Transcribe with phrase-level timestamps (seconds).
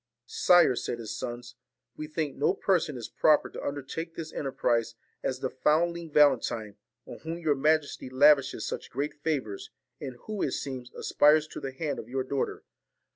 [0.25, 1.53] 'Sire,' said his sons,
[1.95, 6.09] 'we think no person is so proper to undertake this enterprise as the found ling
[6.09, 9.69] Valentine, on whom your majesty lavishes such great favours,
[9.99, 12.63] and who, it seems, aspires to the hand of your daughter.